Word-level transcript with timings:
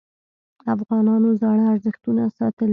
افغانانو 0.73 1.29
زاړه 1.41 1.63
ارزښتونه 1.73 2.23
ساتلي. 2.37 2.69